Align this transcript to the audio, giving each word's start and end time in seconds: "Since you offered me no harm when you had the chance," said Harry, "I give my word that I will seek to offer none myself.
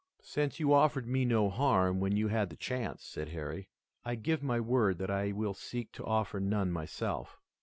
"Since 0.23 0.59
you 0.59 0.73
offered 0.73 1.05
me 1.07 1.25
no 1.25 1.47
harm 1.51 1.99
when 1.99 2.17
you 2.17 2.29
had 2.29 2.49
the 2.49 2.55
chance," 2.55 3.03
said 3.03 3.29
Harry, 3.29 3.69
"I 4.03 4.15
give 4.15 4.41
my 4.41 4.59
word 4.59 4.97
that 4.97 5.11
I 5.11 5.31
will 5.31 5.53
seek 5.53 5.91
to 5.91 6.05
offer 6.07 6.39
none 6.39 6.71
myself. 6.71 7.39